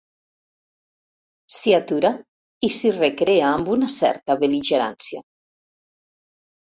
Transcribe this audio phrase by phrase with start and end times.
[1.57, 2.11] S'hi atura
[2.67, 5.23] i s'hi recrea amb una certa bel·ligerància.